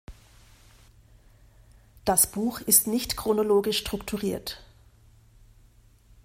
[2.05, 4.63] Das Buch ist nicht chronologisch strukturiert.